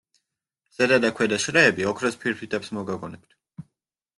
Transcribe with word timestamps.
ზედა 0.77 0.97
და 1.03 1.11
ქვედა 1.19 1.39
შრეები 1.43 1.87
ოქროს 1.91 2.17
ფირფიტებს 2.25 2.73
მოგაგონებთ. 2.79 3.39